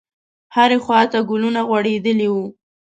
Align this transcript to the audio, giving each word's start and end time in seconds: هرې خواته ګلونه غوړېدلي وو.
هرې 0.55 0.77
خواته 0.85 1.19
ګلونه 1.29 1.61
غوړېدلي 1.67 2.27
وو. 2.33 2.45